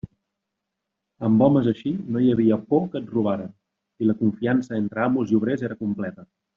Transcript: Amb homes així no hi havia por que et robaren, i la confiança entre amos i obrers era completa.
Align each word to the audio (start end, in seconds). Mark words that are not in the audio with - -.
Amb 1.27 1.43
homes 1.47 1.69
així 1.73 1.93
no 2.15 2.23
hi 2.25 2.33
havia 2.37 2.59
por 2.73 2.83
que 2.95 3.03
et 3.03 3.13
robaren, 3.19 3.55
i 4.05 4.11
la 4.11 4.19
confiança 4.25 4.79
entre 4.85 5.09
amos 5.09 5.35
i 5.37 5.43
obrers 5.43 5.71
era 5.71 5.83
completa. 5.87 6.33